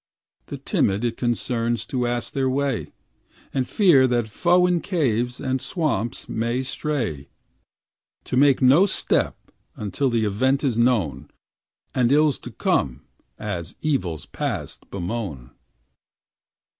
[0.47, 2.91] The timid it concerns to ask their way,
[3.53, 7.29] And fear what foe in caves and swamps can stray,
[8.23, 9.37] To make no step
[9.75, 11.29] until the event is known,
[11.93, 13.03] And ills to come
[13.37, 15.51] as evils past bemoan.